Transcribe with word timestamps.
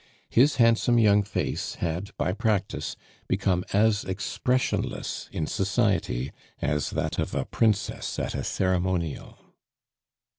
His 0.31 0.55
handsome 0.55 0.97
young 0.97 1.21
face 1.21 1.75
had, 1.75 2.09
by 2.17 2.33
practice, 2.33 2.95
become 3.27 3.63
as 3.71 4.03
expressionless 4.03 5.29
in 5.31 5.45
society 5.45 6.31
as 6.59 6.89
that 6.89 7.19
of 7.19 7.35
a 7.35 7.45
princess 7.45 8.17
at 8.17 8.33
a 8.33 8.43
ceremonial. 8.43 9.37